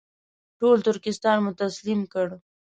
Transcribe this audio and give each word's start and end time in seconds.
ټول 0.59 0.77
ترکستان 0.87 1.37
مو 1.43 1.51
تسلیم 1.63 2.01
کړ. 2.13 2.27